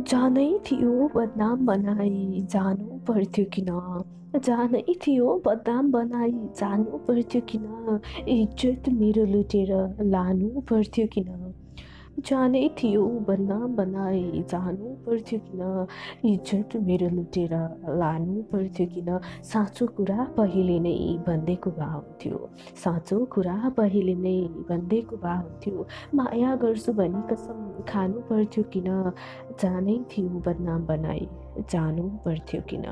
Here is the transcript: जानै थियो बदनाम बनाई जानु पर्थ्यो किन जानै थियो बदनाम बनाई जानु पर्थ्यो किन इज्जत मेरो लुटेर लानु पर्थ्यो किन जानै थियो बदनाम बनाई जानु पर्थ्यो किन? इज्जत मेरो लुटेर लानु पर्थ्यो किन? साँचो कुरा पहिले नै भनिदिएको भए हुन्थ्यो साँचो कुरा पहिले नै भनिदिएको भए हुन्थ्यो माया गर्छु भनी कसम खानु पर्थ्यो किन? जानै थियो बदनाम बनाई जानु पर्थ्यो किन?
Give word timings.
जानै 0.00 0.44
थियो 0.66 0.92
बदनाम 1.14 1.64
बनाई 1.66 2.42
जानु 2.52 2.98
पर्थ्यो 3.08 3.44
किन 3.56 3.66
जानै 4.46 4.80
थियो 5.02 5.34
बदनाम 5.46 5.90
बनाई 5.92 6.32
जानु 6.60 7.00
पर्थ्यो 7.08 7.40
किन 7.50 7.66
इज्जत 8.36 8.88
मेरो 9.00 9.24
लुटेर 9.32 9.72
लानु 10.14 10.62
पर्थ्यो 10.70 11.06
किन 11.16 11.28
जानै 12.20 12.68
थियो 12.78 13.04
बदनाम 13.28 13.74
बनाई 13.76 14.42
जानु 14.50 14.88
पर्थ्यो 15.04 15.38
किन? 15.44 15.62
इज्जत 16.30 16.76
मेरो 16.88 17.08
लुटेर 17.16 17.54
लानु 18.00 18.42
पर्थ्यो 18.52 18.86
किन? 18.94 19.08
साँचो 19.50 19.86
कुरा 19.96 20.24
पहिले 20.36 20.78
नै 20.86 20.92
भनिदिएको 21.26 21.70
भए 21.78 21.88
हुन्थ्यो 21.94 22.40
साँचो 22.84 23.24
कुरा 23.34 23.56
पहिले 23.78 24.14
नै 24.26 24.36
भनिदिएको 24.68 25.16
भए 25.24 25.36
हुन्थ्यो 25.40 25.86
माया 26.14 26.54
गर्छु 26.64 26.92
भनी 27.00 27.22
कसम 27.32 27.64
खानु 27.88 28.20
पर्थ्यो 28.28 28.64
किन? 28.76 28.92
जानै 29.64 29.96
थियो 30.12 30.44
बदनाम 30.46 30.86
बनाई 30.92 31.26
जानु 31.72 32.08
पर्थ्यो 32.28 32.60
किन? 32.70 32.86